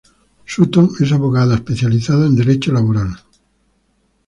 [0.47, 3.21] Sutton es abogada especializada en derecho laboral.